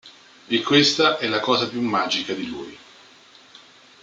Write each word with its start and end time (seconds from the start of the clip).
E 0.49 0.63
questa 0.63 1.19
è 1.19 1.27
la 1.27 1.39
cosa 1.39 1.69
più 1.69 1.79
magica 1.79 2.33
di 2.33 2.47
lui". 2.47 2.75